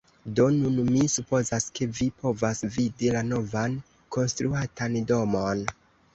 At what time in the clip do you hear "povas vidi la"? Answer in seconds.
2.23-3.23